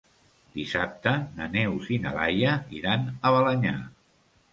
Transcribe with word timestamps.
Dissabte 0.53 1.11
na 1.39 1.47
Neus 1.55 1.89
i 1.97 1.99
na 2.05 2.13
Laia 2.15 2.55
iran 2.79 3.05
a 3.29 3.33
Balenyà. 3.37 3.75